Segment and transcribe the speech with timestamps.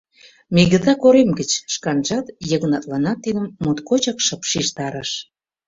[0.55, 5.11] —Мигыта корем гыч!— шканжат, Йыгнатланат тидым моткочак шып шижтарыш.